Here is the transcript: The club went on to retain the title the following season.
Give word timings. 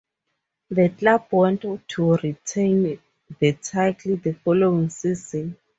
The 0.71 0.89
club 0.89 1.27
went 1.29 1.63
on 1.65 1.83
to 1.89 2.13
retain 2.15 2.99
the 3.39 3.53
title 3.53 4.17
the 4.17 4.31
following 4.33 4.89
season. 4.89 5.57